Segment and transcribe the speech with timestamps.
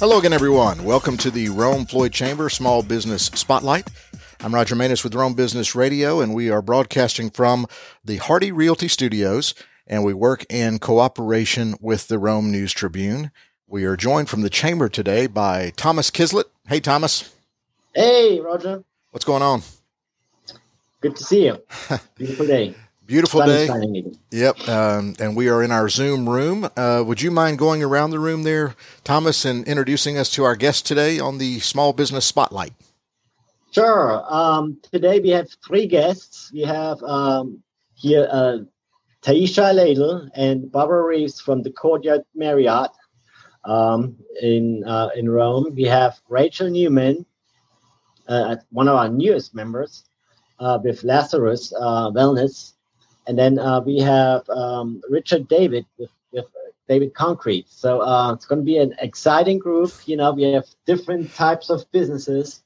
[0.00, 0.84] Hello again, everyone.
[0.84, 3.86] Welcome to the Rome Floyd Chamber Small Business Spotlight.
[4.40, 7.66] I'm Roger Manus with Rome Business Radio, and we are broadcasting from
[8.02, 9.54] the Hardy Realty Studios,
[9.86, 13.30] and we work in cooperation with the Rome News Tribune.
[13.66, 16.44] We are joined from the chamber today by Thomas Kislat.
[16.66, 17.34] Hey, Thomas.
[17.94, 18.82] Hey, Roger.
[19.10, 19.60] What's going on?
[21.02, 21.62] Good to see you.
[22.16, 22.74] Beautiful day.
[23.10, 23.68] Beautiful day.
[24.30, 24.68] Yep.
[24.68, 26.70] Um, and we are in our Zoom room.
[26.76, 30.54] Uh, would you mind going around the room there, Thomas, and introducing us to our
[30.54, 32.72] guest today on the Small Business Spotlight?
[33.72, 34.24] Sure.
[34.32, 36.52] Um, today we have three guests.
[36.52, 37.60] We have um,
[37.94, 38.58] here uh,
[39.22, 42.92] Taisha Ladle and Barbara Reeves from the Courtyard Marriott
[43.64, 45.74] um, in uh, in Rome.
[45.74, 47.26] We have Rachel Newman,
[48.28, 50.04] uh, one of our newest members,
[50.60, 52.74] uh, with Lazarus uh, Wellness
[53.30, 56.46] and then uh, we have um, Richard Davis with, with
[56.88, 57.66] Davis Concrete.
[57.68, 59.92] So uh, it's going to be an exciting group.
[60.04, 62.64] You know, we have different types of businesses,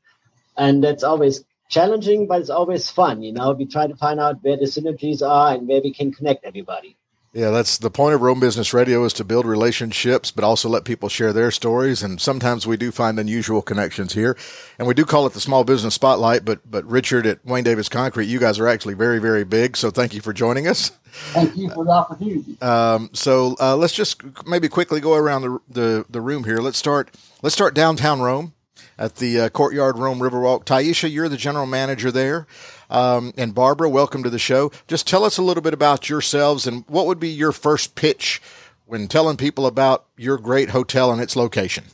[0.56, 3.22] and that's always challenging, but it's always fun.
[3.22, 6.14] You know, we try to find out where the synergies are and where we can
[6.14, 6.96] connect everybody.
[7.34, 10.84] Yeah, that's the point of Rome Business Radio is to build relationships, but also let
[10.84, 12.00] people share their stories.
[12.00, 14.36] And sometimes we do find unusual connections here,
[14.78, 16.44] and we do call it the Small Business Spotlight.
[16.44, 19.76] But but Richard at Wayne Davis Concrete, you guys are actually very very big.
[19.76, 20.92] So thank you for joining us.
[21.32, 22.56] Thank you for the opportunity.
[22.62, 26.58] Um, so uh, let's just maybe quickly go around the, the the room here.
[26.58, 27.10] Let's start.
[27.42, 28.52] Let's start downtown Rome
[28.96, 30.64] at the uh, Courtyard Rome Riverwalk.
[30.64, 32.46] Taisha, you're the general manager there.
[32.90, 34.70] Um, and Barbara, welcome to the show.
[34.86, 38.40] Just tell us a little bit about yourselves and what would be your first pitch
[38.86, 41.84] when telling people about your great hotel and its location.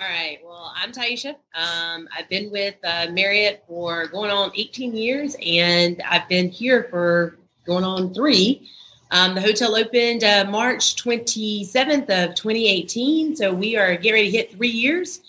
[0.00, 0.38] All right.
[0.44, 1.34] Well, I'm Taisha.
[1.54, 6.86] Um, I've been with uh, Marriott for going on 18 years, and I've been here
[6.90, 8.70] for going on three.
[9.10, 14.36] Um, the hotel opened uh, March 27th of 2018, so we are getting ready to
[14.36, 15.20] hit three years.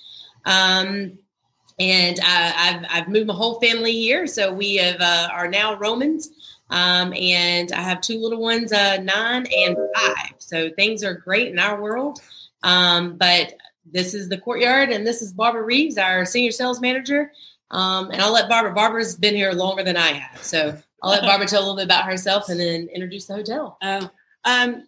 [0.45, 1.17] Um,
[1.79, 4.27] and I've, I've moved my whole family here.
[4.27, 6.29] So we have uh, are now Romans,
[6.69, 10.33] um, and I have two little ones, uh, nine and five.
[10.37, 12.19] So things are great in our world.
[12.63, 13.53] Um, but
[13.91, 17.31] this is the courtyard, and this is Barbara Reeves, our senior sales manager.
[17.71, 18.73] Um, and I'll let Barbara.
[18.73, 21.85] Barbara's been here longer than I have, so I'll let Barbara tell a little bit
[21.85, 23.77] about herself and then introduce the hotel.
[23.81, 24.09] Oh,
[24.43, 24.83] um,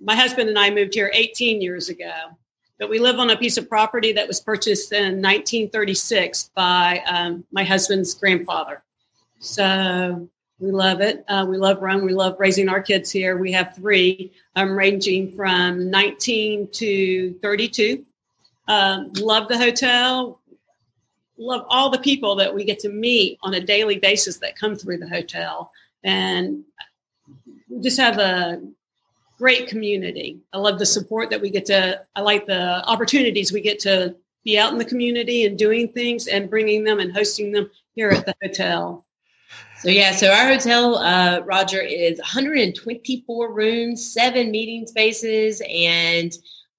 [0.00, 2.12] my husband and I moved here 18 years ago.
[2.80, 7.44] But we live on a piece of property that was purchased in 1936 by um,
[7.52, 8.82] my husband's grandfather.
[9.38, 10.26] So
[10.58, 11.22] we love it.
[11.28, 12.06] Uh, we love Rome.
[12.06, 13.36] We love raising our kids here.
[13.36, 18.02] We have three, um, ranging from 19 to 32.
[18.66, 20.40] Um, love the hotel.
[21.36, 24.74] Love all the people that we get to meet on a daily basis that come
[24.74, 25.70] through the hotel.
[26.02, 26.64] And
[27.68, 28.62] we just have a
[29.40, 30.38] great community.
[30.52, 34.14] I love the support that we get to, I like the opportunities we get to
[34.44, 38.10] be out in the community and doing things and bringing them and hosting them here
[38.10, 39.06] at the hotel.
[39.78, 46.30] So yeah, so our hotel, uh, Roger, is 124 rooms, seven meeting spaces, and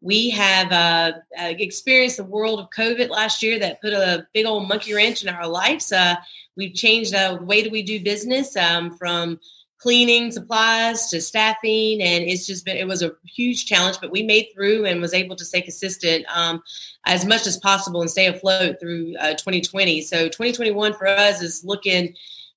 [0.01, 4.45] we have uh, uh, experienced the world of COVID last year that put a big
[4.45, 5.91] old monkey wrench in our lives.
[5.91, 6.15] Uh,
[6.55, 9.39] we've changed the way that we do business um, from
[9.81, 14.21] cleaning supplies to staffing and it's just been it was a huge challenge but we
[14.21, 16.61] made through and was able to stay consistent um,
[17.07, 21.63] as much as possible and stay afloat through uh, 2020 so 2021 for us is
[21.63, 22.13] looking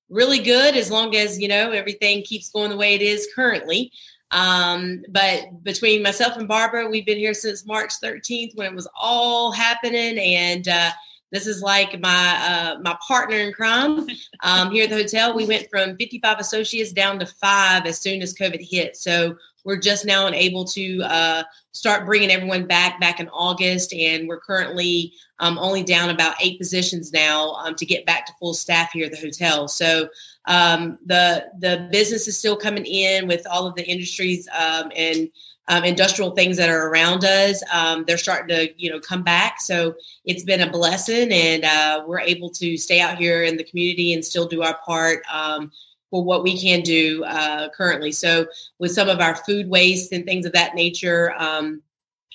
[0.09, 3.91] really good as long as you know everything keeps going the way it is currently.
[4.31, 8.87] Um, but between myself and barbara we've been here since march 13th when it was
[8.99, 10.91] all happening and uh,
[11.35, 14.07] this is like my uh, my partner in crime
[14.41, 15.35] um, here at the hotel.
[15.35, 18.95] We went from 55 associates down to five as soon as COVID hit.
[18.95, 19.35] So
[19.65, 24.39] we're just now able to uh, start bringing everyone back back in August, and we're
[24.39, 28.91] currently um, only down about eight positions now um, to get back to full staff
[28.93, 29.67] here at the hotel.
[29.67, 30.07] So
[30.45, 35.29] um, the the business is still coming in with all of the industries um, and
[35.67, 37.63] um, industrial things that are around us.
[37.73, 39.61] Um, they're starting to, you know, come back.
[39.61, 39.95] So
[40.25, 44.13] it's been a blessing, and uh, we're able to stay out here in the community
[44.13, 45.71] and still do our part um,
[46.09, 48.11] for what we can do uh, currently.
[48.11, 48.45] So
[48.79, 51.81] with some of our food waste and things of that nature, um,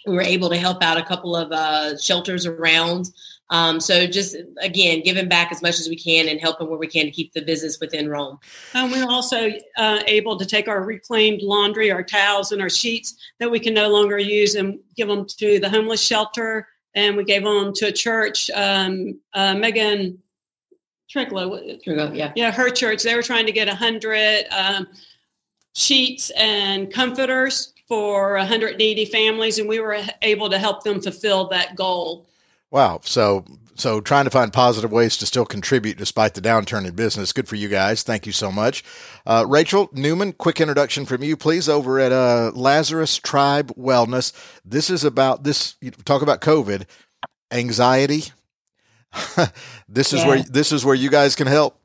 [0.07, 3.11] we were able to help out a couple of uh, shelters around.
[3.51, 6.87] Um, so just again, giving back as much as we can and helping where we
[6.87, 8.39] can to keep the business within Rome.
[8.75, 13.17] And we're also uh, able to take our reclaimed laundry, our towels, and our sheets
[13.39, 16.69] that we can no longer use and give them to the homeless shelter.
[16.95, 18.51] And we gave them to a church.
[18.51, 20.19] Um, uh, Megan
[21.09, 21.61] Tricklow,
[22.13, 23.03] yeah, yeah, her church.
[23.03, 24.87] They were trying to get a hundred um,
[25.75, 31.75] sheets and comforters for 180 families, and we were able to help them fulfill that
[31.75, 32.29] goal.
[32.71, 33.01] Wow.
[33.03, 33.45] So,
[33.75, 37.33] so trying to find positive ways to still contribute despite the downturn in business.
[37.33, 38.03] Good for you guys.
[38.03, 38.85] Thank you so much.
[39.27, 44.33] Uh, Rachel Newman, quick introduction from you, please, over at uh, Lazarus Tribe Wellness.
[44.65, 45.77] This is about this.
[45.81, 46.85] You talk about COVID,
[47.51, 48.25] anxiety.
[49.89, 50.29] this is Yeah.
[50.29, 51.80] where this is where you guys can help.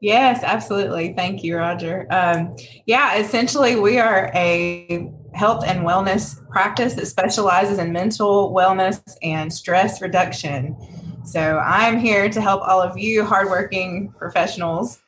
[0.00, 1.14] Yes, absolutely.
[1.14, 2.06] Thank you, Roger.
[2.10, 2.54] Um,
[2.84, 9.52] yeah, essentially, we are a health and wellness practice that specializes in mental wellness and
[9.52, 10.76] stress reduction.
[11.24, 15.00] So I'm here to help all of you hardworking professionals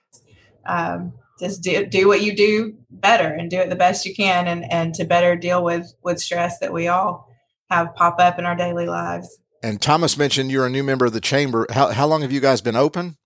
[0.66, 4.48] um, just do, do what you do better and do it the best you can
[4.48, 7.28] and, and to better deal with, with stress that we all
[7.70, 9.38] have pop up in our daily lives.
[9.62, 11.66] And Thomas mentioned you're a new member of the chamber.
[11.70, 13.16] How how long have you guys been open?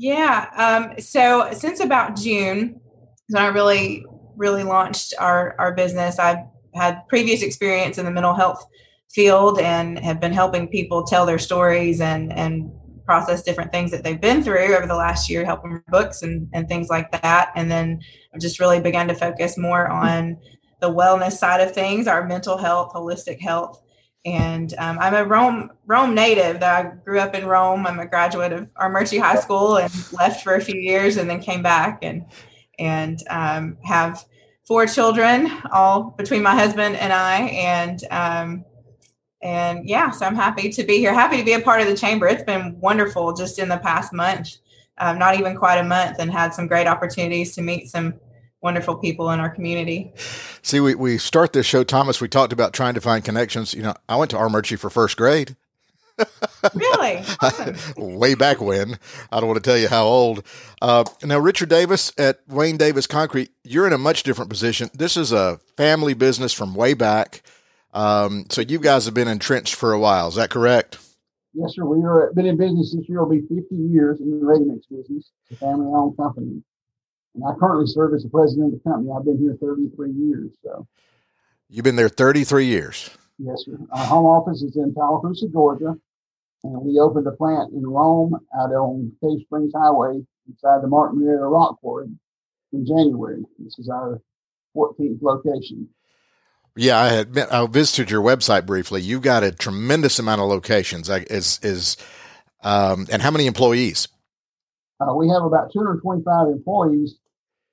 [0.00, 0.46] Yeah.
[0.56, 2.80] Um, so since about June,
[3.28, 4.02] when I really,
[4.34, 6.38] really launched our, our business, I've
[6.74, 8.64] had previous experience in the mental health
[9.10, 12.72] field and have been helping people tell their stories and, and
[13.04, 16.66] process different things that they've been through over the last year, helping books and, and
[16.66, 17.52] things like that.
[17.54, 18.00] And then
[18.34, 20.38] I've just really begun to focus more on
[20.80, 23.82] the wellness side of things, our mental health, holistic health
[24.24, 26.62] and um, I'm a Rome Rome native.
[26.62, 27.86] I grew up in Rome.
[27.86, 31.40] I'm a graduate of Armuchee High School and left for a few years, and then
[31.40, 32.26] came back and
[32.78, 34.24] and um, have
[34.66, 38.64] four children, all between my husband and I, and um,
[39.42, 41.14] and yeah, so I'm happy to be here.
[41.14, 42.26] Happy to be a part of the chamber.
[42.26, 44.58] It's been wonderful just in the past month,
[44.98, 48.14] um, not even quite a month, and had some great opportunities to meet some
[48.62, 50.12] wonderful people in our community.
[50.62, 52.20] See, we, we start this show, Thomas.
[52.20, 53.74] We talked about trying to find connections.
[53.74, 55.56] You know, I went to Armuchee for first grade.
[56.74, 57.76] Really, awesome.
[57.96, 58.98] way back when.
[59.32, 60.44] I don't want to tell you how old.
[60.82, 64.90] Uh, now, Richard Davis at Wayne Davis Concrete, you're in a much different position.
[64.92, 67.42] This is a family business from way back.
[67.94, 70.28] Um, so you guys have been entrenched for a while.
[70.28, 70.98] Is that correct?
[71.54, 71.84] Yes, sir.
[71.84, 73.24] We are been in business this year.
[73.24, 75.30] Will be 50 years in the ready mix business.
[75.48, 76.62] It's a family-owned company,
[77.34, 79.10] and I currently serve as the president of the company.
[79.16, 80.50] I've been here 33 years.
[80.64, 80.86] So,
[81.68, 83.10] You've been there 33 years.
[83.38, 83.78] yes, sir.
[83.92, 85.94] Our home office is in Tallapoosa, Georgia,
[86.64, 91.20] and we opened a plant in Rome out on Cave Springs Highway inside the Martin
[91.20, 92.08] Marietta Rock Quarry
[92.72, 93.42] in January.
[93.58, 94.20] This is our
[94.76, 95.88] 14th location.
[96.76, 99.00] Yeah, I had been, I visited your website briefly.
[99.02, 101.10] You've got a tremendous amount of locations.
[101.10, 101.96] I, is is
[102.62, 104.06] um, and how many employees?
[105.00, 107.16] Uh, we have about 225 employees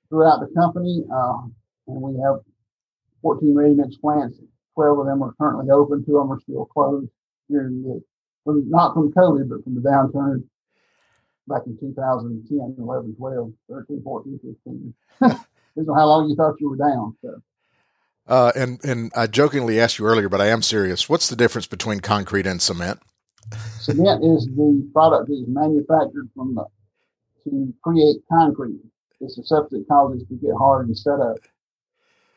[0.08, 1.42] throughout the company, uh,
[1.86, 2.40] and we have
[3.22, 4.38] 14 ready-mix plants.
[4.74, 6.04] 12 of them are currently open.
[6.04, 7.10] Two of them are still closed
[7.48, 8.02] the,
[8.44, 10.44] from, not from COVID, but from the downturn
[11.46, 14.94] back in 2010, 11, 12, 13, 14, 15.
[15.20, 17.16] Depends on how long you thought you were down.
[17.22, 17.40] So,
[18.26, 21.08] Uh, and and I jokingly asked you earlier, but I am serious.
[21.08, 23.00] What's the difference between concrete and cement?
[23.80, 26.66] cement is the product that is manufactured from the,
[27.44, 28.80] to create concrete.
[29.20, 31.36] It's a substance that causes it to get hard and set up.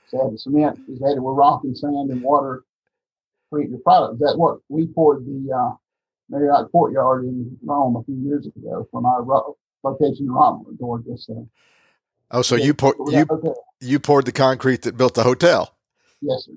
[0.07, 4.19] So the cement is added with rock and sand and water to create your product.
[4.19, 5.75] That's what we poured the uh,
[6.29, 11.17] Marriott Courtyard in Rome a few years ago from our ro- location in Rome, Georgia.
[11.17, 11.47] So
[12.33, 15.75] Oh, so you pour, we you got- you poured the concrete that built the hotel.
[16.21, 16.53] yes, sir.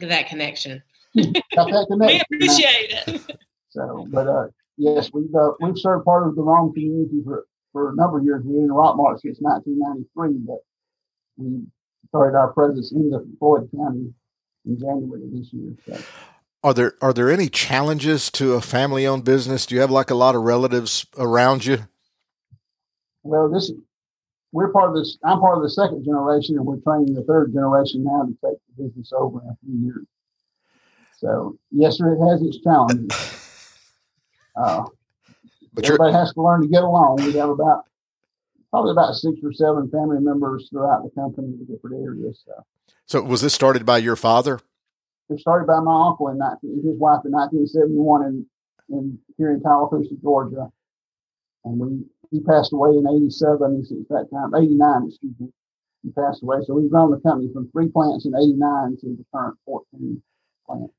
[0.00, 0.82] Look at that connection.
[1.14, 3.36] Got that We appreciate it.
[3.70, 7.90] So, but uh, yes, we've uh, we've served part of the Rome community for, for
[7.90, 8.42] a number of years.
[8.44, 10.58] We've been in Rockmart since 1993, but
[11.36, 11.62] we
[12.08, 14.12] started our presence in the Floyd County
[14.66, 15.74] in January of this year.
[15.86, 15.98] So,
[16.62, 19.66] Are there are there any challenges to a family owned business?
[19.66, 21.86] Do you have like a lot of relatives around you?
[23.24, 23.72] well, this
[24.52, 25.16] we're part of this.
[25.24, 28.58] I'm part of the second generation, and we're training the third generation now to take
[28.76, 30.06] the business over in a few years.
[31.16, 33.38] So, yes, sir, it has its challenges.
[34.54, 34.84] Uh,
[35.72, 37.16] But everybody has to learn to get along.
[37.16, 37.84] We have about
[38.70, 42.42] probably about six or seven family members throughout the company in different areas.
[42.46, 42.64] So
[43.06, 44.60] so was this started by your father?
[45.32, 48.46] it started by my uncle in 19, his wife in 1971 in,
[48.90, 50.70] in here in Tallapoosa, Georgia,
[51.64, 53.84] and we he passed away in 87.
[53.84, 55.48] Since that time, 89, excuse me,
[56.02, 56.58] he passed away.
[56.64, 60.22] So we've grown the company from three plants in 89 to the current 14
[60.66, 60.94] plants.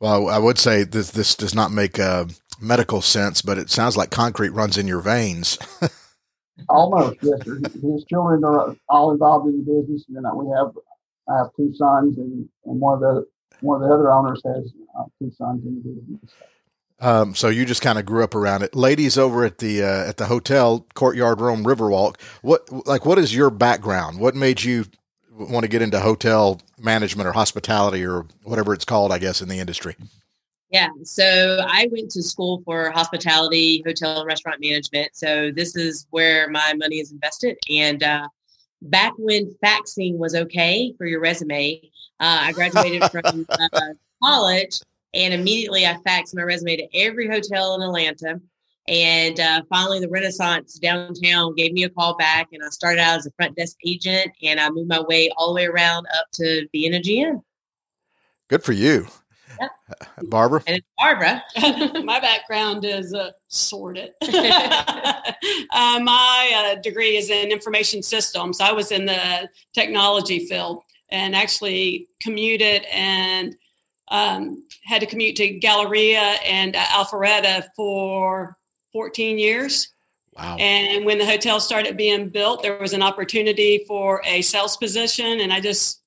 [0.00, 2.26] Well, I would say this this does not make uh,
[2.62, 5.58] medical sense, but it sounds like concrete runs in your veins.
[6.68, 7.60] Almost, yes, sir.
[7.82, 10.72] His children are all involved in the business, and then we have
[11.28, 13.26] I have two sons, and, and one of the
[13.60, 16.34] one of the other owners has uh, two sons in the business.
[17.00, 18.76] Um, so you just kind of grew up around it.
[18.76, 23.34] Ladies over at the uh, at the hotel Courtyard Rome Riverwalk, what like what is
[23.34, 24.20] your background?
[24.20, 24.84] What made you
[25.32, 29.48] want to get into hotel management or hospitality or whatever it's called, I guess, in
[29.48, 29.96] the industry?
[30.72, 35.10] Yeah, so I went to school for hospitality, hotel, and restaurant management.
[35.14, 37.58] So this is where my money is invested.
[37.68, 38.26] And uh,
[38.80, 41.78] back when faxing was okay for your resume,
[42.20, 43.68] uh, I graduated from uh,
[44.22, 44.80] college
[45.14, 48.40] and immediately I faxed my resume to every hotel in Atlanta.
[48.88, 53.18] And uh, finally, the Renaissance downtown gave me a call back, and I started out
[53.18, 56.26] as a front desk agent, and I moved my way all the way around up
[56.32, 57.42] to being a GM.
[58.48, 59.06] Good for you.
[60.22, 60.62] Barbara?
[60.66, 61.42] And it's Barbara.
[62.04, 64.12] my background is uh, sorted.
[64.22, 65.32] uh,
[65.70, 68.60] my uh, degree is in information systems.
[68.60, 73.54] I was in the technology field and actually commuted and
[74.08, 78.56] um, had to commute to Galleria and uh, Alpharetta for
[78.92, 79.88] 14 years.
[80.36, 80.56] Wow.
[80.58, 85.40] And when the hotel started being built, there was an opportunity for a sales position,
[85.40, 86.01] and I just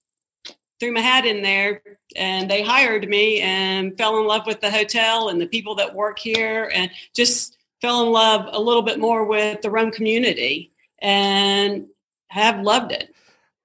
[0.86, 1.82] threw my hat in there
[2.16, 5.96] and they hired me and fell in love with the hotel and the people that
[5.96, 10.72] work here and just fell in love a little bit more with the Rome community
[11.00, 11.88] and
[12.28, 13.16] have loved it.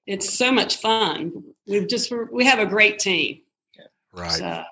[0.07, 1.45] It's so much fun.
[1.67, 3.43] We've just we have a great team.
[4.13, 4.33] Right.
[4.33, 4.65] So.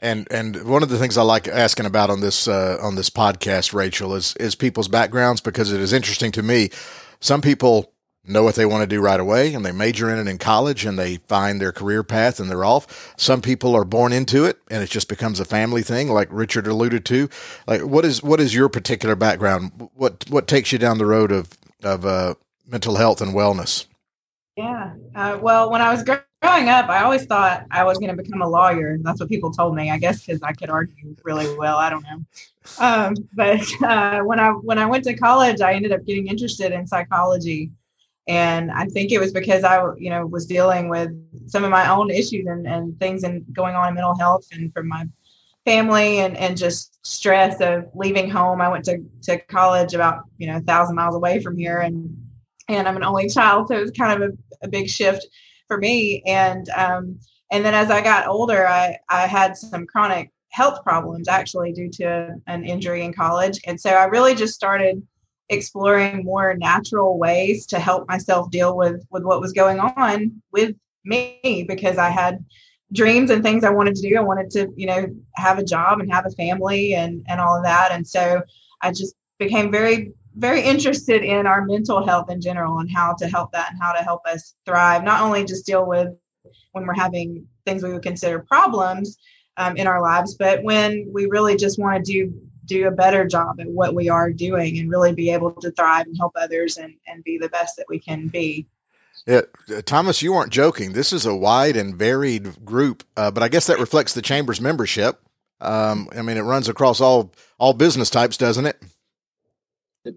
[0.00, 3.10] And and one of the things I like asking about on this uh, on this
[3.10, 6.70] podcast, Rachel, is is people's backgrounds because it is interesting to me.
[7.20, 7.92] Some people
[8.24, 10.84] know what they want to do right away and they major in it in college
[10.84, 13.14] and they find their career path and they're off.
[13.16, 16.66] Some people are born into it and it just becomes a family thing like Richard
[16.66, 17.28] alluded to.
[17.66, 19.90] Like what is what is your particular background?
[19.94, 21.50] What what takes you down the road of
[21.82, 22.34] of uh,
[22.66, 23.86] mental health and wellness?
[24.56, 24.94] Yeah.
[25.14, 28.42] Uh, well, when I was growing up, I always thought I was going to become
[28.42, 28.98] a lawyer.
[29.00, 29.90] That's what people told me.
[29.90, 31.78] I guess because I could argue really well.
[31.78, 32.24] I don't know.
[32.78, 36.70] Um, but uh, when I when I went to college, I ended up getting interested
[36.70, 37.72] in psychology
[38.28, 41.10] and i think it was because i you know was dealing with
[41.46, 44.72] some of my own issues and, and things and going on in mental health and
[44.72, 45.04] from my
[45.64, 48.60] family and, and just stress of leaving home.
[48.60, 52.16] I went to, to college about you know a thousand miles away from here and
[52.68, 55.26] and i'm an only child so it was kind of a, a big shift
[55.68, 56.22] for me.
[56.26, 57.18] And um
[57.50, 61.88] and then as i got older i i had some chronic health problems actually due
[61.88, 63.60] to an injury in college.
[63.66, 65.06] And so i really just started
[65.52, 70.74] exploring more natural ways to help myself deal with with what was going on with
[71.04, 72.44] me because I had
[72.92, 74.16] dreams and things I wanted to do.
[74.16, 75.06] I wanted to, you know,
[75.36, 77.92] have a job and have a family and and all of that.
[77.92, 78.42] And so
[78.80, 83.28] I just became very very interested in our mental health in general and how to
[83.28, 85.04] help that and how to help us thrive.
[85.04, 86.08] Not only just deal with
[86.72, 89.18] when we're having things we would consider problems
[89.58, 92.32] um, in our lives, but when we really just want to do
[92.66, 96.06] do a better job at what we are doing and really be able to thrive
[96.06, 98.66] and help others and, and be the best that we can be.
[99.26, 99.42] Yeah,
[99.74, 100.92] uh, Thomas, you aren't joking.
[100.92, 104.60] This is a wide and varied group, uh, but I guess that reflects the chamber's
[104.60, 105.20] membership.
[105.60, 108.82] Um, I mean, it runs across all all business types, doesn't it?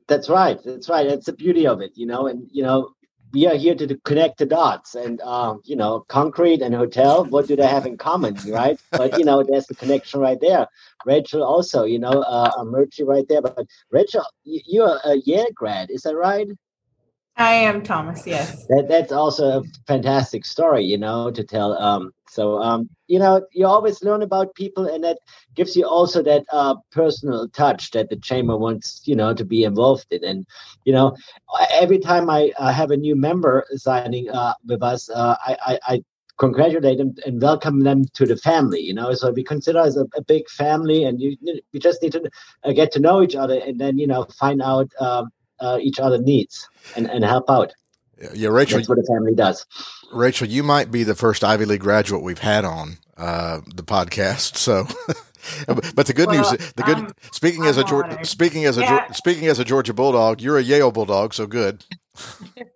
[0.07, 0.59] That's right.
[0.65, 1.07] That's right.
[1.07, 2.25] That's the beauty of it, you know.
[2.25, 2.94] And you know,
[3.35, 7.47] we are here to connect the dots and um, you know concrete and hotel what
[7.47, 8.79] do they have in common right?
[8.91, 10.67] But you know there's the connection right there.
[11.05, 16.01] Rachel also you know uh, Merchie right there but rachel you're a yale grad is
[16.03, 16.47] that right
[17.37, 18.25] I am Thomas.
[18.25, 18.65] Yes.
[18.67, 21.73] That, that's also a fantastic story, you know, to tell.
[21.73, 25.19] Um, so, um, you know, you always learn about people, and that
[25.53, 29.63] gives you also that uh, personal touch that the chamber wants, you know, to be
[29.63, 30.23] involved in.
[30.23, 30.45] And
[30.85, 31.15] you know,
[31.73, 35.79] every time I uh, have a new member signing uh, with us, uh, I, I,
[35.87, 36.03] I
[36.37, 40.05] congratulate them and welcome them to the family you know so we consider as a,
[40.17, 41.37] a big family and you
[41.71, 42.29] we just need to
[42.73, 46.17] get to know each other and then you know find out um, uh, each other
[46.17, 47.73] needs and, and help out.
[48.33, 48.77] Yeah, Rachel.
[48.77, 49.65] That's what a family does.
[50.13, 54.55] Rachel, you might be the first Ivy League graduate we've had on uh, the podcast.
[54.55, 54.87] So,
[55.67, 58.81] but the good well, news, the good speaking I'm as a Georgia, speaking as a
[58.81, 59.11] yeah.
[59.11, 61.83] speaking as a Georgia Bulldog, you're a Yale Bulldog, so good.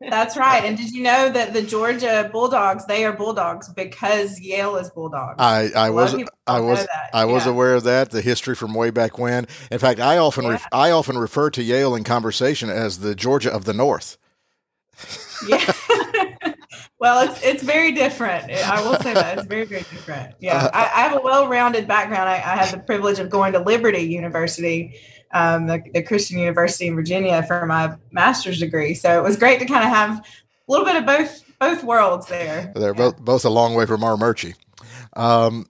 [0.01, 0.63] That's right.
[0.65, 5.35] And did you know that the Georgia Bulldogs they are Bulldogs because Yale is Bulldogs?
[5.39, 6.13] I, I was
[6.45, 7.51] I was I was yeah.
[7.51, 8.11] aware of that.
[8.11, 9.47] The history from way back when.
[9.71, 10.59] In fact, I often yeah.
[10.71, 14.17] I often refer to Yale in conversation as the Georgia of the North.
[15.47, 15.73] Yeah.
[16.99, 18.51] well, it's it's very different.
[18.51, 20.35] I will say that it's very very different.
[20.39, 22.29] Yeah, uh, I, I, have a well-rounded background.
[22.29, 24.99] I, I had the privilege of going to Liberty University
[25.31, 28.93] um, the, the, Christian University in Virginia for my master's degree.
[28.93, 30.23] So it was great to kind of have a
[30.67, 32.71] little bit of both both worlds there.
[32.75, 32.93] They're yeah.
[32.93, 34.55] both both a long way from Armuchee.
[35.15, 35.65] Um,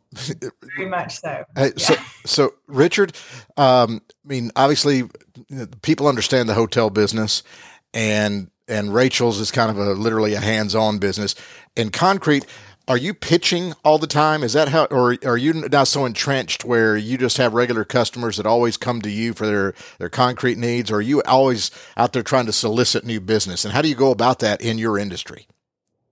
[0.77, 1.45] Very much so.
[1.55, 1.85] Hey, yeah.
[1.85, 1.95] so,
[2.25, 3.15] so Richard,
[3.57, 5.03] um, I mean, obviously,
[5.81, 7.43] people understand the hotel business,
[7.93, 11.35] and and Rachel's is kind of a literally a hands-on business.
[11.75, 12.45] In concrete,
[12.87, 14.41] are you pitching all the time?
[14.41, 18.37] Is that how, or are you now so entrenched where you just have regular customers
[18.37, 22.13] that always come to you for their their concrete needs, or are you always out
[22.13, 23.63] there trying to solicit new business?
[23.63, 25.47] And how do you go about that in your industry?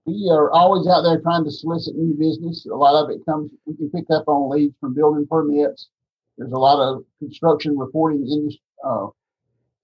[0.06, 2.66] We are always out there trying to solicit new business.
[2.72, 5.90] A lot of it comes, we can pick up on leads from building permits.
[6.38, 9.08] There's a lot of construction reporting industry, uh,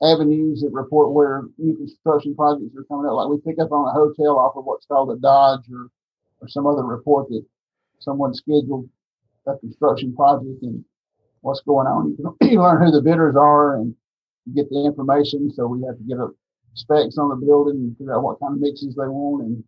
[0.04, 3.14] avenues that report where new construction projects are coming up.
[3.14, 5.90] Like we pick up on a hotel off of what's called a Dodge or,
[6.42, 7.46] or some other report that
[8.00, 8.90] someone scheduled
[9.48, 10.84] a construction project and
[11.42, 12.10] what's going on.
[12.10, 13.96] You can you learn who the bidders are and
[14.56, 15.52] get the information.
[15.54, 16.30] So we have to get a
[16.76, 19.64] specs on the building and figure out what kind of mixes they want and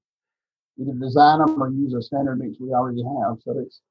[0.80, 3.38] either design them or use a standard mix we already have.
[3.44, 3.82] So it's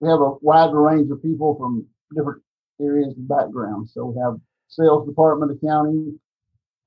[0.00, 2.42] we have a wide range of people from different
[2.80, 3.92] areas and backgrounds.
[3.94, 6.18] So we have sales department, accounting,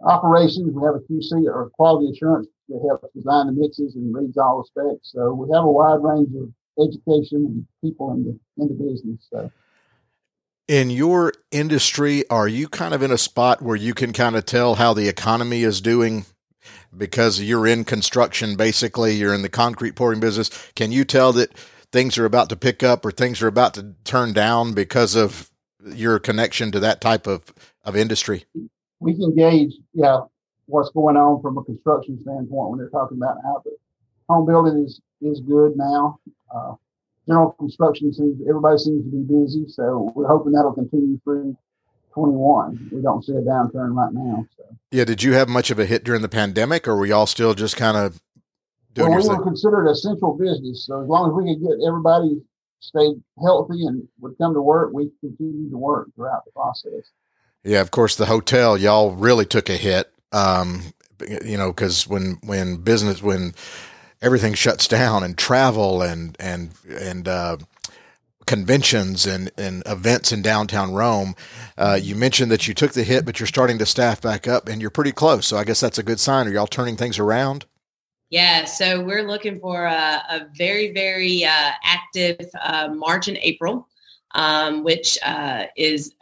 [0.04, 0.74] operations.
[0.74, 4.62] We have a QC or quality assurance that helps design the mixes and reads all
[4.62, 5.12] the specs.
[5.12, 6.50] So we have a wide range of
[6.82, 9.28] education and people in the in the business.
[9.30, 9.52] So
[10.68, 14.46] in your industry, are you kind of in a spot where you can kind of
[14.46, 16.26] tell how the economy is doing
[16.96, 20.50] because you're in construction basically, you're in the concrete pouring business.
[20.76, 21.54] Can you tell that
[21.92, 25.52] things are about to pick up or things are about to turn down because of
[25.86, 28.46] your connection to that type of, of industry?
[29.00, 30.22] We can gauge, yeah,
[30.66, 33.76] what's going on from a construction standpoint when they're talking about how the
[34.30, 36.20] home building is is good now.
[36.54, 36.74] Uh,
[37.28, 41.56] general construction seems everybody seems to be busy, so we're hoping that'll continue through
[42.14, 42.90] 21.
[42.92, 44.46] We don't see a downturn right now.
[44.58, 44.64] So.
[44.92, 45.06] Yeah.
[45.06, 47.78] Did you have much of a hit during the pandemic, or were y'all still just
[47.78, 48.22] kind of
[48.94, 49.12] doing?
[49.12, 49.44] Well, we were thing?
[49.44, 52.42] considered essential business, so as long as we could get everybody
[52.80, 57.12] stayed healthy and would come to work, we continued to work throughout the process.
[57.64, 60.12] Yeah, of course, the hotel y'all really took a hit.
[60.32, 60.94] Um,
[61.46, 63.54] you know, because when when business when
[64.22, 67.58] everything shuts down and travel and and and uh,
[68.46, 71.36] conventions and, and events in downtown Rome.
[71.78, 74.68] Uh, you mentioned that you took the hit, but you're starting to staff back up
[74.68, 75.48] and you're pretty close.
[75.48, 76.48] So I guess that's a good sign.
[76.48, 77.66] Are y'all turning things around?
[78.30, 83.88] Yeah, so we're looking for a, a very, very uh, active uh, March and April,
[84.34, 86.14] um, which uh, is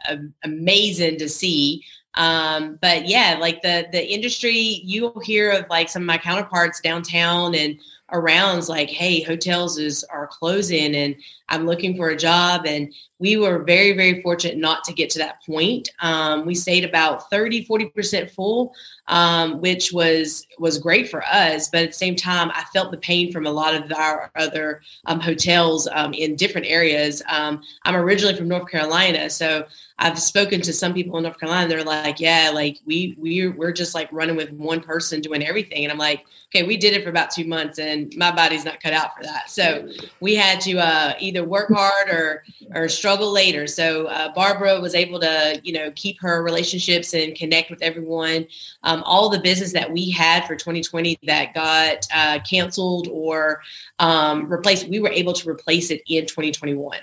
[0.44, 1.84] amazing to see.
[2.14, 6.80] Um, but yeah, like the the industry, you'll hear of like some of my counterparts
[6.80, 7.78] downtown and
[8.12, 11.16] around like, hey, hotels is are closing and
[11.48, 12.62] I'm looking for a job.
[12.66, 15.90] And we were very, very fortunate not to get to that point.
[16.00, 18.72] Um, we stayed about 30, 40% full,
[19.08, 21.68] um, which was was great for us.
[21.68, 24.80] But at the same time, I felt the pain from a lot of our other
[25.06, 27.22] um, hotels um, in different areas.
[27.28, 29.66] Um, I'm originally from North Carolina, so
[30.00, 31.68] I've spoken to some people in North Carolina.
[31.68, 35.84] They're like, yeah, like we we we're just like running with one person doing everything,
[35.84, 38.82] and I'm like, okay, we did it for about two months, and my body's not
[38.82, 39.50] cut out for that.
[39.50, 39.88] So
[40.20, 43.66] we had to uh, either work hard or or struggle later.
[43.66, 48.46] So uh, Barbara was able to you know keep her relationships and connect with everyone.
[48.82, 53.60] Um, all the business that we had for 2020 that got uh, canceled or
[53.98, 56.98] um, replaced, we were able to replace it in 2021.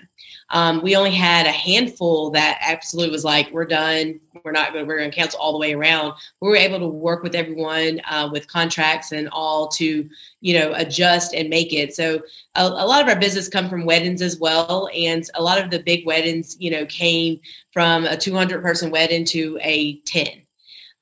[0.50, 4.20] Um, we only had a handful that absolutely was like, we're done.
[4.44, 4.88] We're not going.
[4.88, 6.14] We're going to cancel all the way around.
[6.40, 10.72] We were able to work with everyone uh, with contracts and all to, you know,
[10.76, 11.94] adjust and make it.
[11.96, 12.22] So
[12.56, 15.70] a, a, lot of our business come from weddings as well, and a lot of
[15.70, 20.44] the big weddings, you know, came from a 200 person wedding to a 10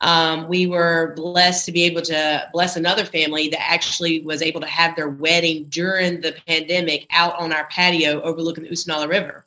[0.02, 4.62] um, we were blessed to be able to bless another family that actually was able
[4.62, 9.46] to have their wedding during the pandemic out on our patio overlooking the Oostanaula River.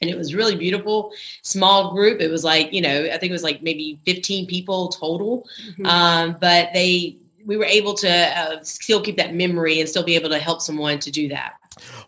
[0.00, 2.20] And it was really beautiful, small group.
[2.20, 5.46] It was like, you know, I think it was like maybe 15 people total.
[5.68, 5.86] Mm-hmm.
[5.86, 10.16] Um, but they, we were able to uh, still keep that memory and still be
[10.16, 11.54] able to help someone to do that.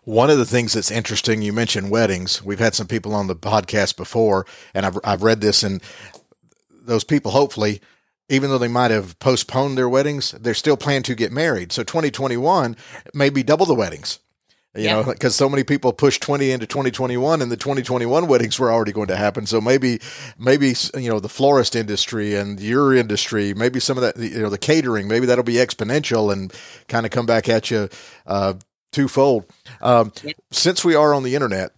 [0.03, 2.43] One of the things that's interesting, you mentioned weddings.
[2.43, 5.81] We've had some people on the podcast before, and I've, I've read this, and
[6.87, 7.81] those people hopefully
[8.29, 11.71] even though they might have postponed their weddings, they're still planning to get married.
[11.71, 12.75] So 2021
[13.13, 14.19] may be double the weddings.
[14.75, 15.05] You yep.
[15.07, 18.91] know, because so many people pushed 20 into 2021 and the 2021 weddings were already
[18.91, 19.47] going to happen.
[19.47, 19.99] So maybe,
[20.37, 24.49] maybe, you know, the florist industry and your industry, maybe some of that, you know,
[24.49, 26.53] the catering, maybe that'll be exponential and
[26.87, 27.89] kind of come back at you
[28.27, 28.53] uh,
[28.91, 29.45] twofold.
[29.81, 30.35] Um, yep.
[30.51, 31.71] Since we are on the internet,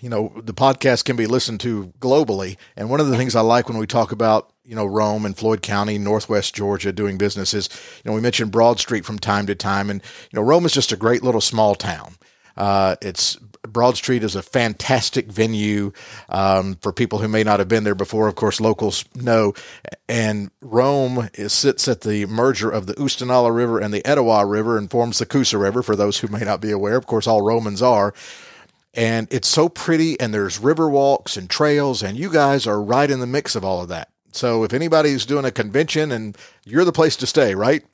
[0.00, 2.56] you know, the podcast can be listened to globally.
[2.76, 5.36] And one of the things I like when we talk about, you know, Rome and
[5.36, 7.68] Floyd County, Northwest Georgia doing business is,
[8.04, 9.90] you know, we mentioned Broad Street from time to time.
[9.90, 12.16] And, you know, Rome is just a great little small town.
[12.56, 15.92] Uh, it's Broad Street is a fantastic venue
[16.28, 18.28] um, for people who may not have been there before.
[18.28, 19.54] Of course, locals know.
[20.08, 24.76] And Rome is, sits at the merger of the Oostanaula River and the Etowah River
[24.78, 26.96] and forms the Coosa River, for those who may not be aware.
[26.96, 28.12] Of course, all Romans are.
[28.94, 33.10] And it's so pretty, and there's river walks and trails, and you guys are right
[33.10, 34.08] in the mix of all of that.
[34.32, 37.84] So if anybody's doing a convention and you're the place to stay, right?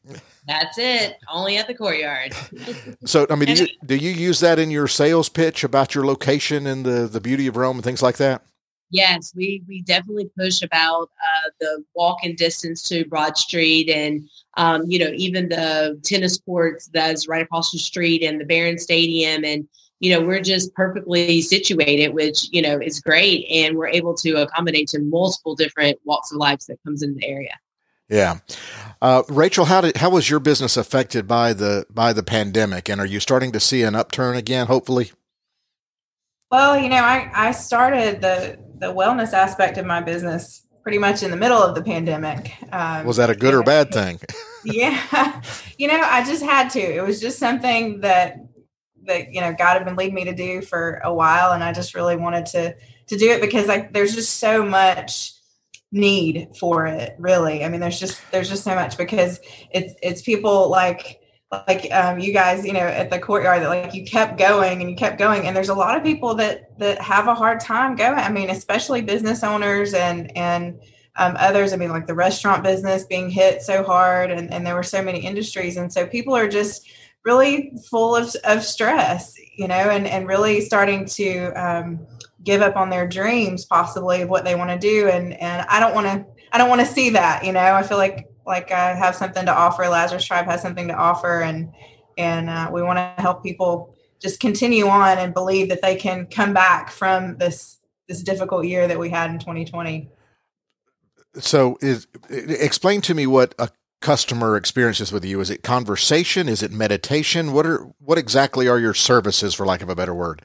[0.46, 1.16] That's it.
[1.32, 2.34] Only at the courtyard.
[3.04, 6.04] so, I mean, do you, do you use that in your sales pitch about your
[6.04, 8.42] location and the, the beauty of Rome and things like that?
[8.90, 14.82] Yes, we, we definitely push about uh, the walking distance to Broad Street and, um,
[14.86, 19.44] you know, even the tennis courts that's right across the street and the Barron Stadium.
[19.44, 19.66] And,
[20.00, 23.46] you know, we're just perfectly situated, which, you know, is great.
[23.50, 27.26] And we're able to accommodate to multiple different walks of life that comes in the
[27.26, 27.58] area.
[28.08, 28.40] Yeah,
[29.00, 33.00] uh, Rachel, how did how was your business affected by the by the pandemic, and
[33.00, 34.66] are you starting to see an upturn again?
[34.66, 35.12] Hopefully.
[36.50, 41.22] Well, you know, I I started the the wellness aspect of my business pretty much
[41.22, 42.52] in the middle of the pandemic.
[42.70, 44.20] Um, was that a good or bad thing?
[44.64, 45.40] yeah,
[45.78, 46.80] you know, I just had to.
[46.80, 48.36] It was just something that
[49.06, 51.72] that you know God had been leading me to do for a while, and I
[51.72, 52.74] just really wanted to
[53.06, 55.34] to do it because like there's just so much
[55.94, 57.64] need for it really.
[57.64, 59.40] I mean there's just there's just so much because
[59.70, 61.20] it's it's people like
[61.68, 64.90] like um, you guys you know at the courtyard that like you kept going and
[64.90, 67.94] you kept going and there's a lot of people that that have a hard time
[67.94, 68.18] going.
[68.18, 70.80] I mean especially business owners and and
[71.16, 71.72] um, others.
[71.72, 75.00] I mean like the restaurant business being hit so hard and, and there were so
[75.00, 76.88] many industries and so people are just
[77.24, 82.06] really full of, of stress you know and and really starting to um,
[82.42, 85.08] give up on their dreams possibly of what they want to do.
[85.08, 87.74] And and i don't want to i don't want to see that you know?
[87.74, 89.88] I feel like like i have something to offer.
[89.88, 91.42] Lazarus tribe has something to offer.
[91.42, 91.72] And
[92.16, 96.26] and uh, we want to help people just continue on and believe that they can
[96.26, 100.10] come back from this this difficult year that we had in 2020
[101.38, 103.68] so is explain to me what a
[104.04, 108.78] customer experiences with you is it conversation is it meditation what are what exactly are
[108.78, 110.42] your services for lack of a better word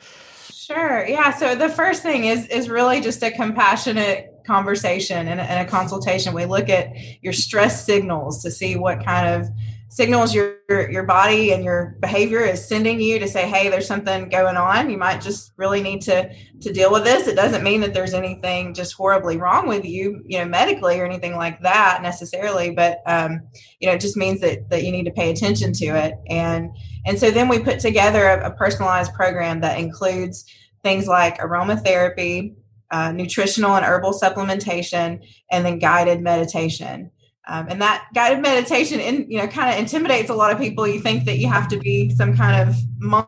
[0.69, 1.03] Sure.
[1.07, 1.31] Yeah.
[1.35, 6.31] So the first thing is is really just a compassionate conversation and, and, a consultation.
[6.35, 6.89] We look at
[7.23, 9.49] your stress signals to see what kind of
[9.89, 14.29] signals your your body and your behavior is sending you to say, hey, there's something
[14.29, 14.89] going on.
[14.89, 17.27] You might just really need to to deal with this.
[17.27, 21.05] It doesn't mean that there's anything just horribly wrong with you, you know, medically or
[21.05, 23.41] anything like that necessarily, but um,
[23.79, 26.13] you know, it just means that that you need to pay attention to it.
[26.27, 26.69] And
[27.05, 30.45] and so then we put together a, a personalized program that includes
[30.83, 32.53] things like aromatherapy,
[32.91, 35.19] uh, nutritional and herbal supplementation,
[35.51, 37.11] and then guided meditation.
[37.49, 40.87] Um, and that guided meditation, in, you know, kind of intimidates a lot of people.
[40.87, 43.27] You think that you have to be some kind of monk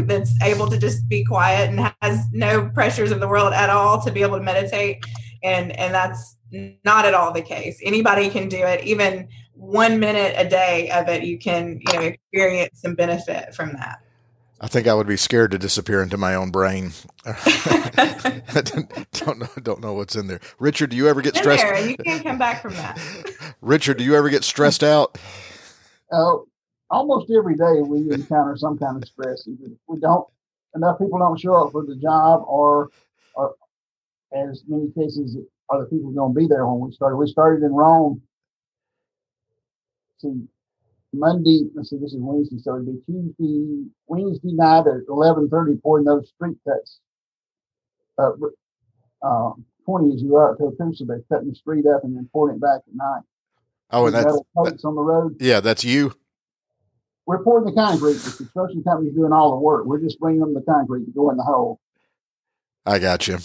[0.00, 4.02] that's able to just be quiet and has no pressures of the world at all
[4.02, 5.04] to be able to meditate,
[5.44, 6.36] and and that's
[6.84, 7.80] not at all the case.
[7.84, 8.84] Anybody can do it.
[8.84, 13.72] Even one minute a day of it, you can you know experience some benefit from
[13.74, 14.00] that.
[14.62, 16.92] I think I would be scared to disappear into my own brain.
[17.24, 18.42] I
[19.12, 20.40] don't know, don't know what's in there.
[20.58, 21.62] Richard, do you ever get in stressed?
[21.62, 23.00] There, you can't come back from that.
[23.62, 25.16] Richard, do you ever get stressed out?
[26.12, 26.46] Oh,
[26.90, 29.48] almost every day we encounter some kind of stress.
[29.86, 30.26] We don't
[30.74, 32.90] enough people don't show up for the job, or,
[33.34, 33.54] or
[34.32, 35.36] as many cases,
[35.70, 37.16] are the people going to be there when we started?
[37.16, 38.20] We started in Rome.
[40.18, 40.42] See,
[41.12, 45.76] Monday, let's see, this is Wednesday, so it'd be Tuesday, Wednesday night at eleven thirty,
[45.76, 47.00] pouring those street cuts.
[48.16, 48.30] Uh,
[49.22, 49.50] uh,
[49.84, 52.56] twenty as you are out to Coosa, they're cutting the street up and then pouring
[52.56, 53.22] it back at night.
[53.90, 55.36] Oh, and that's, that's on the road.
[55.40, 56.12] Yeah, that's you.
[57.26, 58.14] We're pouring the concrete.
[58.14, 59.86] The construction company's doing all the work.
[59.86, 61.80] We're just bringing them the concrete to go in the hole.
[62.86, 63.38] I got you.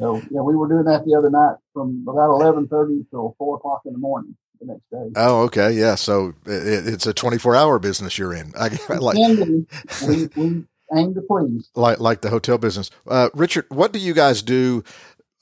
[0.00, 3.56] So yeah, we were doing that the other night from about eleven thirty till four
[3.56, 5.12] o'clock in the morning the next day.
[5.16, 5.94] Oh, okay, yeah.
[5.96, 8.52] So it, it's a twenty-four hour business you're in.
[8.58, 10.64] I, like we, we
[10.96, 12.90] aim to please, like like the hotel business.
[13.06, 14.84] Uh, Richard, what do you guys do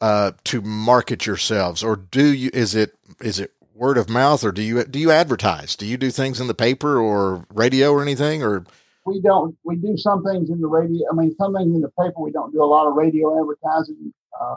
[0.01, 2.51] uh, to market yourselves, or do you?
[2.53, 5.77] Is it is it word of mouth, or do you do you advertise?
[5.77, 8.65] Do you do things in the paper or radio or anything, or?
[9.07, 9.57] We don't.
[9.65, 11.07] We do some things in the radio.
[11.11, 12.21] I mean, some things in the paper.
[12.21, 14.13] We don't do a lot of radio advertising.
[14.39, 14.57] Uh,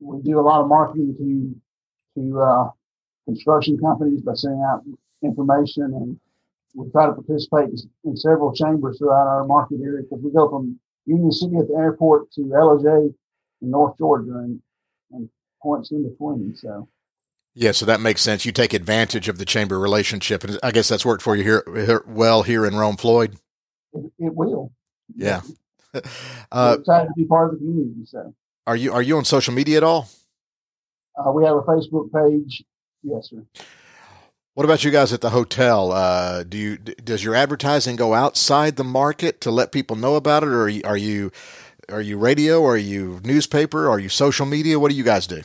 [0.00, 2.70] we do a lot of marketing to to uh,
[3.34, 4.82] construction companies by sending out
[5.22, 6.20] information and
[6.74, 7.70] we try to participate
[8.04, 11.74] in several chambers throughout our market area because we go from Union City at the
[11.74, 13.12] airport to Ellijay
[13.62, 14.60] in North Georgia and,
[15.12, 15.28] and
[15.62, 16.54] points in between.
[16.54, 16.88] So,
[17.54, 18.44] yeah, so that makes sense.
[18.44, 21.64] You take advantage of the chamber relationship, and I guess that's worked for you here,
[21.74, 23.36] here well here in Rome, Floyd.
[23.92, 24.72] It, it will.
[25.14, 25.40] Yeah.
[26.52, 28.06] uh, excited to be part of the community.
[28.06, 28.32] So,
[28.66, 30.08] are you are you on social media at all?
[31.18, 32.62] Uh, we have a Facebook page.
[33.02, 33.44] Yes, sir.
[34.54, 35.92] What about you guys at the hotel?
[35.92, 40.42] Uh, do you does your advertising go outside the market to let people know about
[40.42, 41.30] it, or are you are you,
[41.88, 44.78] are you radio, are you newspaper, are you social media?
[44.78, 45.42] What do you guys do?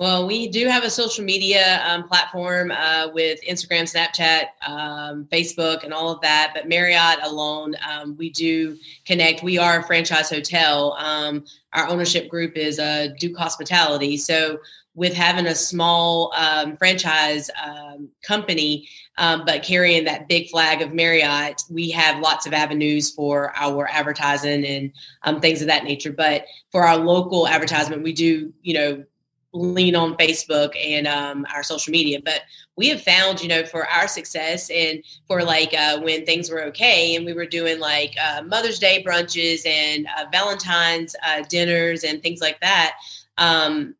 [0.00, 5.84] Well, we do have a social media um, platform uh, with Instagram, Snapchat, um, Facebook,
[5.84, 6.52] and all of that.
[6.54, 9.42] But Marriott alone, um, we do connect.
[9.42, 10.94] We are a franchise hotel.
[10.94, 14.16] Um, our ownership group is uh, Duke Hospitality.
[14.16, 14.60] So,
[14.94, 21.62] with having a small um, franchise um, company, but carrying that big flag of Marriott,
[21.70, 24.92] we have lots of avenues for our advertising
[25.24, 26.10] and things of that nature.
[26.10, 29.04] But for our local advertisement, we do, you know,
[29.52, 32.20] lean on Facebook and um, our social media.
[32.24, 32.42] But
[32.76, 36.62] we have found, you know, for our success and for like uh, when things were
[36.64, 42.04] okay and we were doing like uh, Mother's Day brunches and uh, Valentine's uh, dinners
[42.04, 42.96] and things like that.
[43.38, 43.94] Um,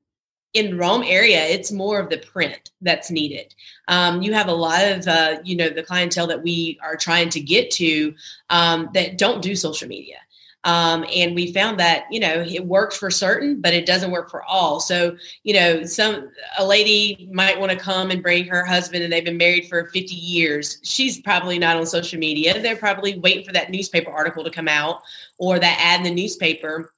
[0.53, 3.55] in Rome area, it's more of the print that's needed.
[3.87, 7.29] Um, you have a lot of, uh, you know, the clientele that we are trying
[7.31, 8.15] to get to
[8.51, 10.17] um, that don't do social media.
[10.65, 14.31] Um, and we found that you know it works for certain, but it doesn't work
[14.31, 14.79] for all.
[14.79, 19.13] So you know, some a lady might want to come and bring her husband, and
[19.13, 20.79] they've been married for 50 years.
[20.83, 22.61] She's probably not on social media.
[22.61, 25.03] They're probably waiting for that newspaper article to come out
[25.39, 26.93] or that ad in the newspaper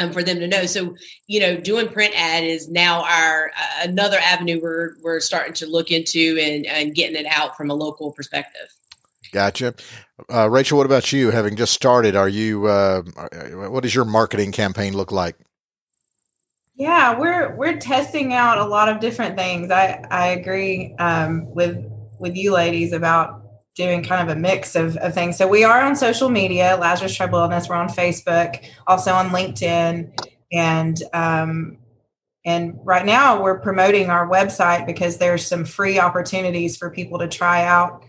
[0.00, 0.66] um, for them to know.
[0.66, 0.94] So,
[1.26, 5.66] you know, doing print ad is now our uh, another avenue we're we're starting to
[5.66, 8.68] look into and, and getting it out from a local perspective.
[9.32, 9.74] Gotcha.
[10.32, 11.30] Uh, Rachel, what about you?
[11.30, 12.66] Having just started, are you?
[12.66, 13.02] Uh,
[13.68, 15.36] what does your marketing campaign look like?
[16.74, 19.70] Yeah, we're we're testing out a lot of different things.
[19.70, 21.76] I I agree um, with
[22.18, 23.42] with you ladies about
[23.74, 25.36] doing kind of a mix of, of things.
[25.36, 27.68] So we are on social media, Lazarus Tribe Wellness.
[27.68, 30.12] We're on Facebook, also on LinkedIn,
[30.52, 31.78] and um,
[32.44, 37.28] and right now we're promoting our website because there's some free opportunities for people to
[37.28, 38.04] try out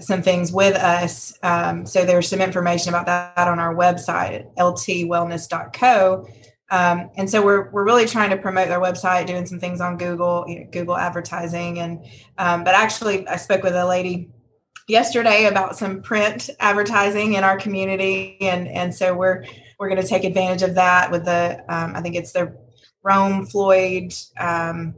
[0.00, 1.36] some things with us.
[1.42, 6.26] Um, so there's some information about that on our website ltwellness.co.
[6.70, 9.96] Um, and so we're, we're really trying to promote their website, doing some things on
[9.96, 11.78] Google, you know, Google advertising.
[11.78, 12.04] And,
[12.38, 14.30] um, but actually I spoke with a lady
[14.88, 18.36] yesterday about some print advertising in our community.
[18.40, 19.44] And, and so we're,
[19.78, 22.56] we're going to take advantage of that with the, um, I think it's the
[23.02, 24.94] Rome Floyd, um,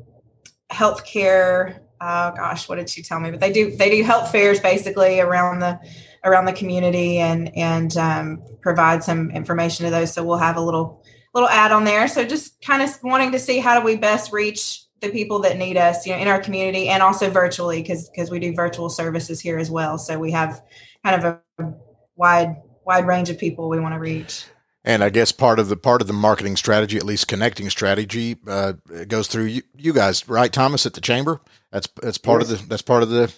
[0.70, 3.30] healthcare oh gosh, what did she tell me?
[3.30, 5.78] But they do they do health fairs basically around the
[6.24, 10.12] around the community and and um, provide some information to those.
[10.12, 12.08] So we'll have a little little ad on there.
[12.08, 15.56] So just kind of wanting to see how do we best reach the people that
[15.56, 18.88] need us, you know, in our community and also virtually because because we do virtual
[18.88, 19.98] services here as well.
[19.98, 20.62] So we have
[21.04, 21.74] kind of a
[22.16, 24.46] wide wide range of people we want to reach.
[24.88, 28.38] And I guess part of the part of the marketing strategy, at least connecting strategy,
[28.46, 28.72] uh,
[29.06, 31.42] goes through you, you, guys, right, Thomas, at the chamber.
[31.70, 32.52] That's that's part yes.
[32.52, 33.30] of the that's part of the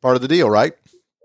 [0.00, 0.72] part of the deal, right?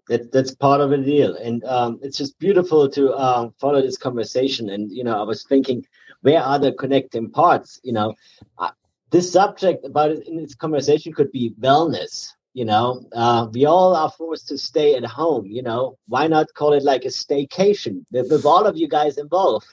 [0.09, 3.97] That, that's part of the deal, and um, it's just beautiful to um, follow this
[3.97, 4.69] conversation.
[4.69, 5.85] And you know, I was thinking,
[6.19, 7.79] where are the connecting parts?
[7.81, 8.15] You know,
[8.57, 8.71] uh,
[9.09, 13.95] this subject about it in this conversation could be wellness, you know uh, we all
[13.95, 15.97] are forced to stay at home you know.
[16.07, 18.03] Why not call it like a staycation?
[18.11, 19.67] With, with all of you guys involved.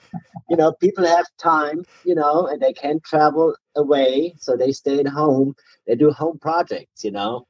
[0.49, 5.01] You know people have time you know and they can't travel away so they stay
[5.01, 5.55] at home.
[5.87, 7.47] They do home projects you know.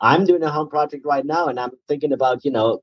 [0.00, 2.80] I'm doing a home project right now and i'm thinking about you know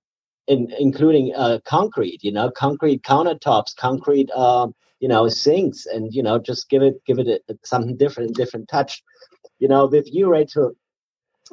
[0.47, 4.67] in, including uh, concrete you know concrete countertops concrete uh,
[4.99, 8.67] you know sinks and you know just give it give it a, something different different
[8.67, 9.03] touch.
[9.59, 10.73] You know with you rachel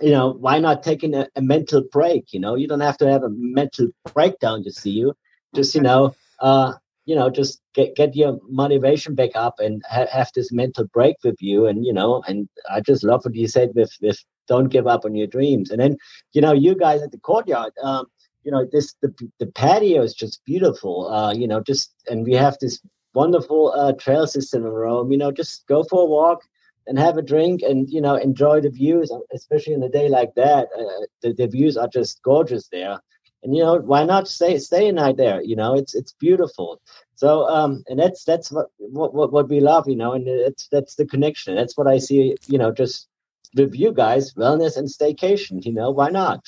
[0.01, 2.33] you know, why not taking a, a, mental break?
[2.33, 5.15] You know, you don't have to have a mental breakdown to see you.
[5.55, 6.75] Just, you know, uh,
[7.07, 11.17] you know, just get get your motivation back up and ha- have this mental break
[11.23, 11.67] with you.
[11.67, 15.05] And you know, and I just love what you said with with don't give up
[15.05, 15.71] on your dreams.
[15.71, 15.97] And then,
[16.33, 18.07] you know, you guys at the courtyard, um,
[18.43, 21.09] you know, this the the patio is just beautiful.
[21.09, 22.81] Uh, you know, just and we have this
[23.15, 25.13] wonderful uh, trail system in Rome.
[25.13, 26.43] You know, just go for a walk
[26.87, 30.35] and have a drink and you know enjoy the views especially in a day like
[30.35, 33.01] that uh, the, the views are just gorgeous there.
[33.43, 35.43] And you know why not stay stay a night there?
[35.43, 36.81] You know it's it's beautiful.
[37.15, 40.95] So um and that's that's what what what we love you know and it's that's
[40.97, 41.55] the connection.
[41.55, 43.09] That's what i see you know just
[43.55, 46.45] with you guys wellness and staycation you know why not?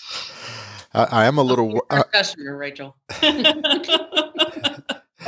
[0.95, 2.97] I, I am a little uh, customer rachel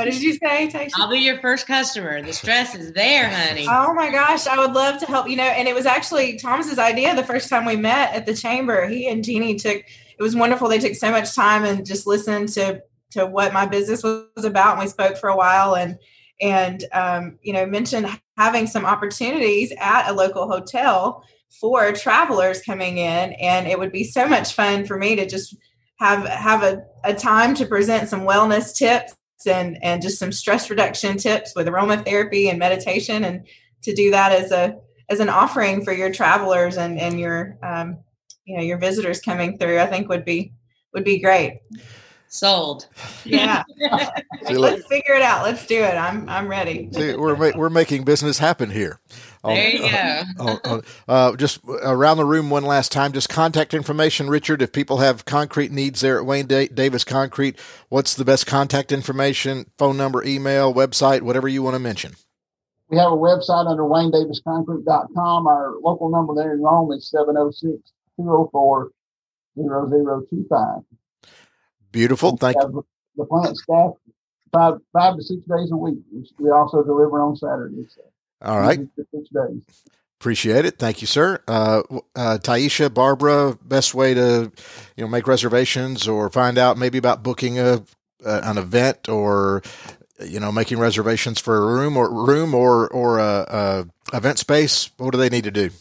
[0.05, 0.91] What did you say, Tasha?
[0.95, 2.21] I'll be your first customer.
[2.21, 3.67] The stress is there, honey.
[3.69, 5.29] Oh my gosh, I would love to help.
[5.29, 8.33] You know, and it was actually Thomas's idea the first time we met at the
[8.33, 8.87] chamber.
[8.87, 10.69] He and Jeannie took it was wonderful.
[10.69, 14.71] They took so much time and just listened to to what my business was about,
[14.71, 15.99] and we spoke for a while, and
[16.39, 21.23] and um, you know mentioned having some opportunities at a local hotel
[21.59, 25.55] for travelers coming in, and it would be so much fun for me to just
[25.99, 29.15] have have a, a time to present some wellness tips
[29.47, 33.47] and and just some stress reduction tips with aromatherapy and meditation and
[33.81, 34.77] to do that as a
[35.09, 37.97] as an offering for your travelers and and your um,
[38.45, 40.53] you know your visitors coming through i think would be
[40.93, 41.59] would be great.
[42.27, 42.87] Sold.
[43.25, 43.63] Yeah.
[44.47, 45.43] See, let's figure it out.
[45.43, 45.95] Let's do it.
[45.95, 46.89] I'm i'm ready.
[46.93, 49.01] See, we're ma- we're making business happen here
[49.43, 50.23] there you go.
[50.39, 53.11] Oh, oh, uh, just around the room one last time.
[53.11, 54.61] Just contact information, Richard.
[54.61, 57.57] If people have concrete needs there at Wayne Davis Concrete,
[57.89, 59.65] what's the best contact information?
[59.77, 62.13] Phone number, email, website, whatever you want to mention.
[62.89, 65.47] We have a website under WayneDavisConcrete.com.
[65.47, 68.91] Our local number there in Rome is 706 204
[69.55, 70.83] 0025.
[71.91, 72.37] Beautiful.
[72.37, 72.85] Thank you.
[73.15, 73.91] The plant staff
[74.53, 75.99] five five to six days a week.
[76.39, 77.93] We also deliver on Saturdays.
[77.95, 78.01] So.
[78.41, 78.79] All right.
[80.19, 80.77] Appreciate it.
[80.77, 81.41] Thank you, sir.
[81.47, 81.81] Uh,
[82.15, 84.51] uh, Taisha, Barbara, best way to
[84.95, 87.83] you know make reservations or find out maybe about booking a
[88.25, 89.63] uh, an event or
[90.23, 94.91] you know making reservations for a room or room or or a, a event space.
[94.97, 95.71] What do they need to do?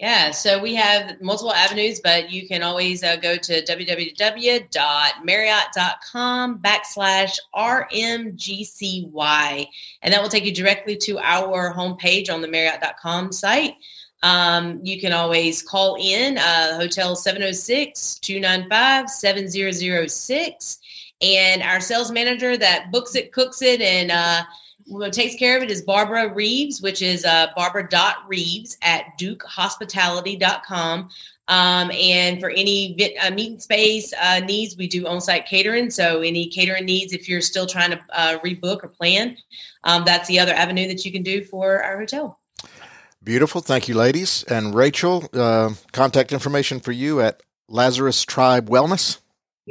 [0.00, 7.38] Yeah, so we have multiple avenues, but you can always uh, go to www.marriott.com backslash
[7.54, 9.66] RMGCY,
[10.00, 13.74] and that will take you directly to our homepage on the Marriott.com site.
[14.22, 20.78] Um, you can always call in uh, hotel 706 295 7006.
[21.20, 24.44] And our sales manager that books it, cooks it, and uh,
[24.86, 31.08] what takes care of it is Barbara Reeves, which is uh, Barbara.Reeves at DukeHospitality.com.
[31.48, 35.90] Um, and for any vit, uh, meeting space uh, needs, we do on site catering.
[35.90, 39.36] So, any catering needs, if you're still trying to uh, rebook or plan,
[39.82, 42.38] um, that's the other avenue that you can do for our hotel.
[43.22, 43.60] Beautiful.
[43.60, 44.44] Thank you, ladies.
[44.44, 49.18] And Rachel, uh, contact information for you at Lazarus Tribe Wellness.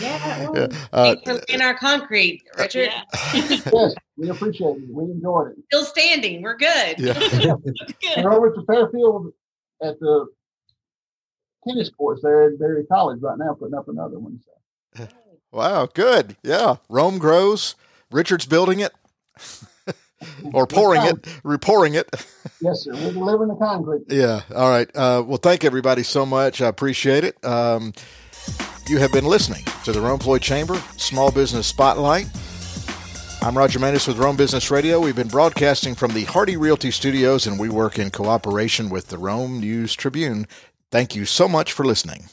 [0.00, 0.66] Yeah, well, yeah.
[0.92, 2.90] Uh, thanks for being our concrete, Richard.
[3.34, 4.88] yes, we appreciate it.
[4.90, 5.58] We enjoyed it.
[5.66, 6.42] Still standing.
[6.42, 6.98] We're good.
[6.98, 7.12] Yeah.
[7.62, 8.16] good.
[8.16, 9.32] And over to Fairfield
[9.82, 10.26] at the
[11.66, 14.40] tennis courts there at Berry College right now, putting up another one.
[14.44, 15.08] So.
[15.52, 16.36] Wow, good.
[16.42, 17.74] Yeah, Rome grows.
[18.10, 18.92] Richard's building it
[20.54, 22.08] or pouring it, repouring it.
[22.60, 22.92] yes, sir.
[22.92, 24.02] We're delivering the concrete.
[24.08, 24.42] Yeah.
[24.54, 24.88] All right.
[24.94, 26.60] Uh, well, thank everybody so much.
[26.60, 27.42] I appreciate it.
[27.44, 27.92] Um,
[28.88, 32.26] you have been listening to the Rome Floyd Chamber Small Business Spotlight.
[33.42, 35.00] I'm Roger Manis with Rome Business Radio.
[35.00, 39.18] We've been broadcasting from the Hardy Realty Studios, and we work in cooperation with the
[39.18, 40.46] Rome News Tribune.
[40.92, 42.28] Thank you so much for listening.